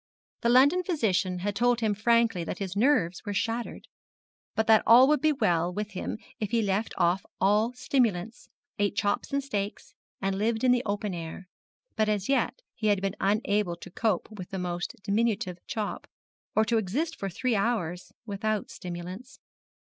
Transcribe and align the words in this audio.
The 0.41 0.49
London 0.49 0.81
physician 0.83 1.37
had 1.45 1.55
told 1.55 1.79
him 1.79 1.93
frankly 1.93 2.43
that 2.43 2.57
his 2.57 2.75
nerves 2.75 3.21
were 3.23 3.35
shattered, 3.35 3.87
but 4.55 4.65
that 4.65 4.81
all 4.87 5.07
would 5.07 5.21
be 5.21 5.31
well 5.31 5.71
with 5.71 5.91
him 5.91 6.17
if 6.39 6.49
he 6.49 6.63
left 6.63 6.95
off 6.97 7.23
all 7.39 7.71
stimulants, 7.73 8.49
ate 8.79 8.95
chops 8.95 9.31
and 9.31 9.43
steaks, 9.43 9.93
and 10.19 10.39
lived 10.39 10.63
in 10.63 10.71
the 10.71 10.81
open 10.87 11.13
air; 11.13 11.47
but 11.95 12.09
as 12.09 12.27
yet 12.27 12.63
he 12.73 12.87
had 12.87 12.99
been 12.99 13.15
unable 13.21 13.75
to 13.75 13.91
cope 13.91 14.27
with 14.31 14.49
the 14.49 14.57
most 14.57 14.95
diminutive 15.03 15.59
chop, 15.67 16.07
or 16.55 16.65
to 16.65 16.79
exist 16.79 17.15
for 17.15 17.29
three 17.29 17.53
hours 17.55 18.11
without 18.25 18.71
stimulants. 18.71 19.39